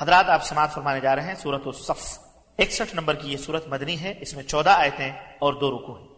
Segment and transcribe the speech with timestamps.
[0.00, 2.18] حضرات آپ سماعت فرمانے جا رہے ہیں سورت الصف۔
[2.58, 6.08] اکسٹھ نمبر کی یہ سورت مدنی ہے، اس میں چودہ آیتیں اور دو رکو ہیں۔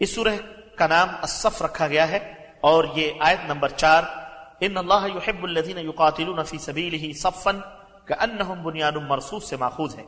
[0.00, 0.28] اس سورہ
[0.76, 4.02] کا نام الصف رکھا گیا ہے اور یہ آیت نمبر چار،
[4.60, 7.50] ان اللہ يحب الذين يقاتلون في سبيله صفا
[8.04, 10.04] كانهم بنيان مرصوص سے ماخوذ ہے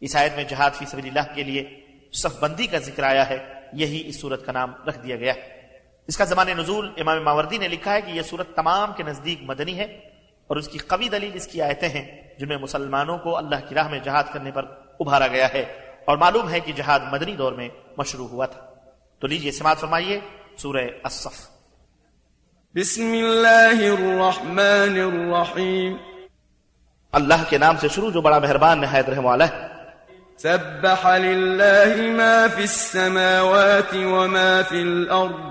[0.00, 3.38] اس آیت میں جہاد فی سبیل اللہ کے لیے صف بندی کا ذکر آیا ہے،
[3.72, 5.68] یہی اس سورت کا نام رکھ دیا گیا۔ ہے
[6.06, 9.38] اس کا زمان نزول امام ماوردی نے لکھا ہے کہ یہ سورت تمام کے نزدیک
[9.42, 9.84] مدنی ہے
[10.46, 13.74] اور اس کی قوی دلیل اس کی آیتیں ہیں۔ جن میں مسلمانوں کو اللہ کی
[13.74, 14.64] راہ میں جہاد کرنے پر
[15.00, 15.64] ابھارا گیا ہے
[16.04, 17.68] اور معلوم ہے کہ جہاد مدنی دور میں
[17.98, 18.60] مشروع ہوا تھا۔
[19.18, 20.20] تو لیجیے سماعت فرمائیے
[20.56, 21.48] سورہ الصف۔
[22.74, 25.96] بسم اللہ الرحمن الرحیم۔
[27.12, 29.76] اللہ کے نام سے شروع جو بڑا مہربان نہایت رحم والا ہے
[30.38, 35.44] سبح لله ما في السماوات وما في الأرض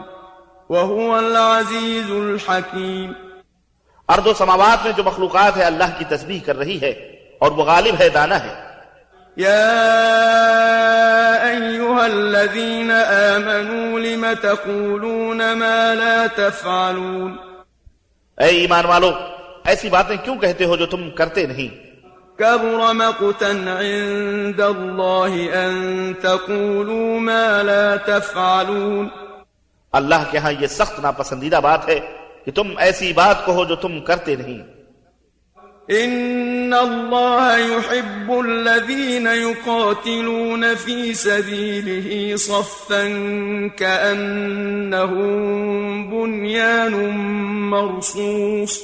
[0.69, 3.13] وهو العزيز الحكيم
[4.09, 6.89] ارض و سماوات میں جو مخلوقات ہے اللہ کی تسبیح کر رہی ہے
[7.39, 8.65] اور وہ غالب ہے دانا ہے۔
[9.37, 9.71] يا
[11.43, 17.37] أيها الذين آمنوا لم تقولون ما لا تفعلون؟
[18.37, 19.11] اے ایمان والو
[19.63, 21.85] ایسی باتیں کیوں کہتے ہو جو تم کرتے نہیں؟
[22.37, 29.09] كبر مقتا عند الله أن تقولوا ما لا تفعلون۔
[29.91, 31.99] اللہ کے ہاں یہ سخت ناپسندیدہ بات ہے۔
[32.45, 34.75] کہ تم ایسی بات کہو جو تم کرتے نہیں۔
[35.91, 43.03] إن الله يحب الذين يقاتلون في سبيله صفا
[43.77, 45.23] كأنهم
[46.09, 46.93] بنيان
[47.69, 48.81] مرصوص۔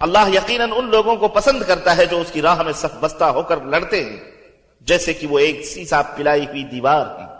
[0.00, 3.24] اللہ یقیناً ان لوگوں کو پسند کرتا ہے جو اس کی راہ میں صف بستہ
[3.24, 4.16] ہو کر لڑتے ہیں
[4.80, 7.33] جیسے کہ وہ ایک سیسا پلائی ہوئی دیوار ہے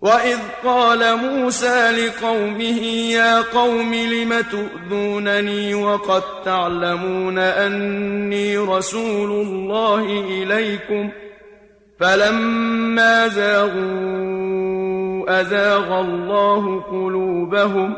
[0.00, 2.82] وَإِذْ قَالَ مُوسَى لِقَوْمِهِ
[3.12, 11.10] يَا قَوْمِ لِمَ تُؤْذُونَنِي وَقَدْ تَعْلَمُونَ أَنِّي رَسُولُ اللَّهِ إِلَيْكُمْ
[12.00, 14.60] فَلَمَّا زَاغُوا
[15.40, 17.96] أَزَاغَ اللَّهُ قُلُوبَهُمْ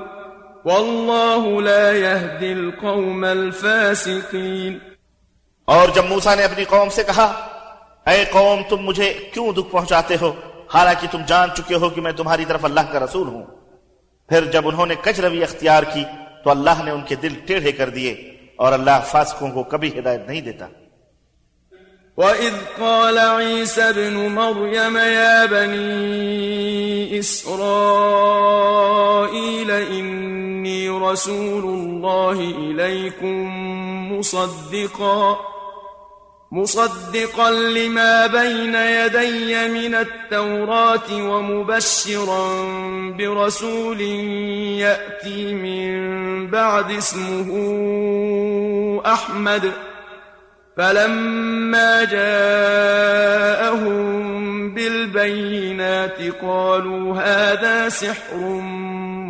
[0.65, 4.79] وَاللَّهُ لَا يَهْدِي الْقَوْمَ الْفَاسِقِينَ
[5.65, 7.33] اور جب موسیٰ نے اپنی قوم سے کہا
[8.07, 10.33] اے قوم تم مجھے کیوں دکھ پہنچاتے ہو؟
[10.75, 13.45] حالانکہ تم جان چکے ہو کہ میں تمہاری طرف اللہ کا رسول ہوں۔
[14.29, 16.05] پھر جب انہوں نے کج روی اختیار کی،
[16.45, 20.21] تو اللہ نے ان کے دل ٹیڑھے کر دیے اور اللہ فاسقوں کو کبھی ہدایت
[20.27, 20.67] نہیں دیتا۔
[22.17, 33.49] وَإِذْ قَالَ عِيسَى ابْنُ مَرْيَمَ يَا بَنِي إِسْرَائِيلَ إِنِّي رَسُولُ اللَّهِ إِلَيْكُمْ
[34.19, 35.35] مُصَدِّقًا
[36.53, 42.65] مصدقا لما بين يدي من التوراة ومبشرا
[43.19, 44.01] برسول
[44.81, 45.91] يأتي من
[46.51, 47.51] بعد اسمه
[49.07, 49.73] أحمد.
[50.77, 53.91] فلما جاءهم
[54.75, 58.37] بالبينات قالوا هذا سحر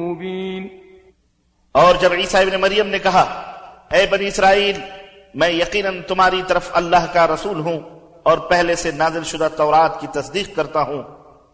[0.00, 0.70] مبين.
[1.72, 3.22] اور جب عیسیٰ ابن مریم نے کہا
[3.90, 4.99] اے بنی اسرائیل
[5.34, 7.80] میں یقیناً تمہاری طرف اللہ کا رسول ہوں
[8.22, 11.02] اور پہلے سے نازل شدہ تورات کی تصدیق کرتا ہوں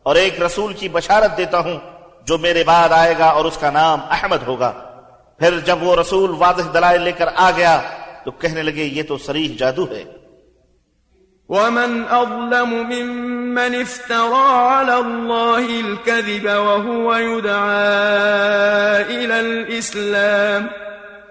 [0.02, 1.78] اور ایک رسول کی بشارت دیتا ہوں
[2.26, 4.72] جو میرے بعد آئے گا اور اس کا نام احمد ہوگا۔
[5.38, 7.80] پھر جب وہ رسول واضح دلائل لے کر آ گیا
[8.24, 10.04] تو کہنے لگے، یہ تو سریح جادو ہے۔
[11.48, 17.94] ومن أظلم ممن افترى على الله الكذب وهو يدعى
[19.16, 20.85] إلى الإسلام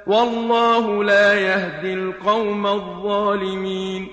[0.08, 4.06] والله لا يهدي القوم الظالمين.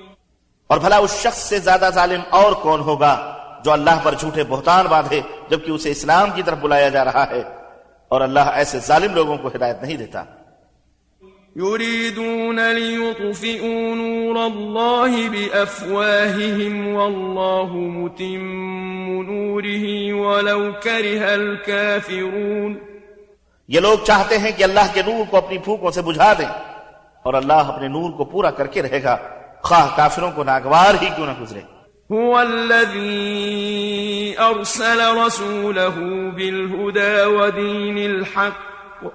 [0.66, 4.86] اور بھلا اس شخص سے زیادہ ظالم اور کون ہوگا جو اللہ پر جھوٹے بہتان
[4.86, 5.20] باندھے
[5.50, 7.42] جبکہ اسے اسلام کی طرف بلایا جا رہا ہے؟
[8.08, 10.24] اور اللہ ایسے ظالم لوگوں کو ہدایت نہیں دیتا۔
[11.56, 18.72] يريدون ليطفئوا نور الله بأفواههم والله مُتِمُّ
[19.22, 22.91] نوره ولو كره الكافرون.
[23.74, 26.46] یہ لوگ چاہتے ہیں کہ اللہ کے نور کو اپنی پھوکوں سے بجھا دیں
[27.22, 29.16] اور اللہ اپنے نور کو پورا کر کے رہے گا۔
[29.62, 31.60] خواہ کافروں کو ناگوار ہی کیوں نہ گزرے۔
[32.14, 33.12] هو الذي
[34.38, 39.06] أرسل رسوله بالهدى ودين الحق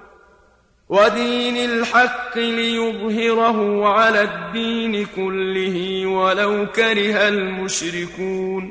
[0.90, 8.70] ودين الحق ليظهره على الدين كله ولو كره المشركون۔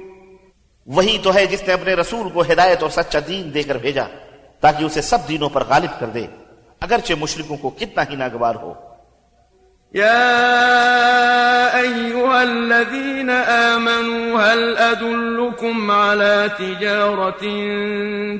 [0.85, 4.03] وہی تو ہے جس نے اپنے رسول کو ہدایت اور سچا دین دے کر بھیجا۔
[4.61, 6.27] تاکہ اسے سب دینوں پر غالب کر دے۔
[6.81, 8.73] اگرچہ مشرکوں کو کتنا ہی ناگوار ہو۔
[9.95, 10.27] يا
[11.79, 17.43] أيها الذين آمنوا هل أدلكم على تجارة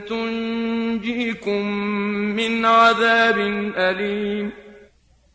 [0.08, 1.62] تنجيكم
[2.36, 3.40] من عذاب
[3.78, 4.50] أليم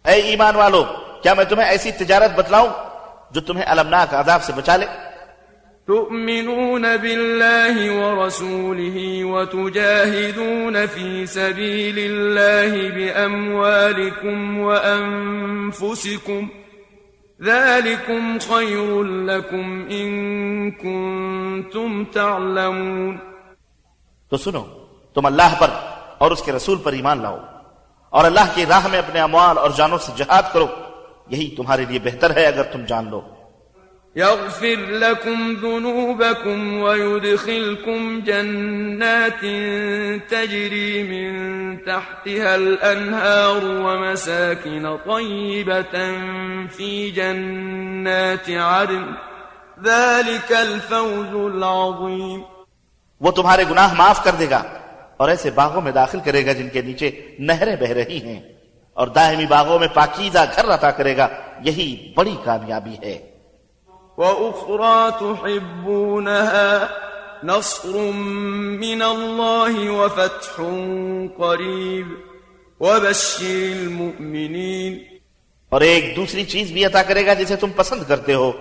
[0.05, 0.85] اے ایمان والو
[1.23, 2.69] کیا میں تمہیں ایسی تجارت بتلاؤں
[3.31, 4.87] جو تمہیں المناک عذاب سے بچا لے؟
[5.87, 16.49] تؤمنون بالله ورسوله وتجاهدون في سبيل الله بأموالكم وأنفسكم
[17.43, 23.19] ذلكم خير لكم إن كنتم تعلمون
[24.28, 24.64] تو سنو
[25.14, 25.70] تم اللہ پر
[26.19, 27.38] اور اس کے رسول پر ایمان لاؤ
[28.08, 30.67] اور اللہ کی راہ میں اپنے اموال اور جانوں سے جہاد کرو
[31.28, 33.20] یہی تمہارے لیے بہتر ہے اگر تم جان لو۔
[34.17, 39.44] يغفر لكم ذنوبكم ويدخلكم جنات
[40.29, 41.32] تجري من
[41.76, 45.99] تحتها الأنهار ومساكن طيبة
[46.76, 49.05] في جنات عدن.
[49.85, 52.41] ذلك الفوز العظيم.
[53.20, 54.62] وہ تمہارے گناہ معاف کر دے گا
[55.17, 58.41] اور ایسے باغوں میں داخل کرے گا جن کے نیچے نہریں بہ رہی ہیں
[58.94, 61.29] اور دائمی باغوں میں پاکیزہ گھر عطا کرے گا،
[61.61, 63.31] یہی بڑی کامیابی ہے۔
[64.19, 66.88] وأخرى تحبونها
[67.44, 67.97] نصر
[68.81, 70.56] من الله وفتح
[71.38, 72.06] قريب
[72.81, 74.99] وبشر المؤمنين.
[75.69, 78.53] اور ایک دوسری چیز بھی عطا کرے گا جسے تم پسند کرتے ہو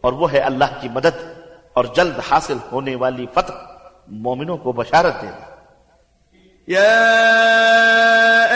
[0.00, 1.16] اور وہ ہے اللہ کی مدد
[1.72, 3.52] اور جلد حاصل ہونے والی فتح
[4.08, 5.50] مومنوں کو بشارت دے گا۔
[6.68, 7.02] يا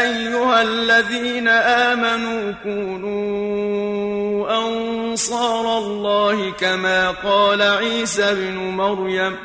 [0.01, 4.44] أيها الذين آمنوا كونوا
[5.14, 9.37] أنصار الله كما قال عيسى بن مريم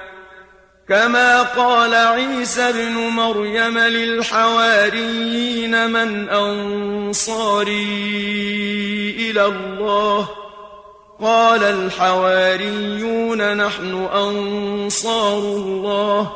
[0.89, 7.85] كما قال عيسى بن مريم للحواريين من أنصاري
[9.29, 10.27] إلى الله.
[11.21, 16.31] قال الحواريون نحن أنصار الله.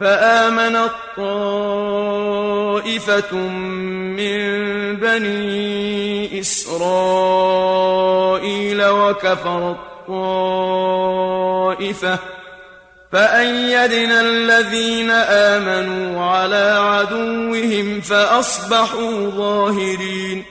[0.00, 12.16] فآمنت طائفة من بني إسرائيل وكفرت طائفة
[13.12, 20.42] فأيدنا الذين آمنوا على عدوهم فأصبحوا ظاهرين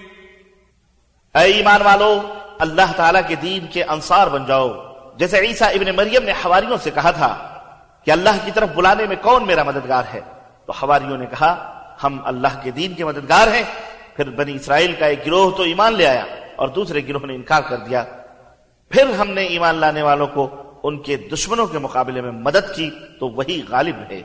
[1.35, 2.21] اے ایمان والو،
[2.59, 4.69] اللہ تعالیٰ کے دین کے انصار بن جاؤ۔
[5.15, 7.59] جیسے عیسیٰ ابن مریم نے حواریوں سے کہا تھا
[8.05, 10.21] کہ اللہ کی طرف بلانے میں کون میرا مددگار ہے؟
[10.65, 13.63] تو حواریوں نے کہا، ہم اللہ کے دین کے مددگار ہیں۔
[14.15, 16.25] پھر بنی اسرائیل کا ایک گروہ تو ایمان لے آیا
[16.55, 18.03] اور دوسرے گروہ نے انکار کر دیا۔
[18.89, 20.49] پھر ہم نے ایمان لانے والوں کو
[20.83, 22.89] ان کے دشمنوں کے مقابلے میں مدد کی
[23.19, 24.21] تو وہی غالب ہے۔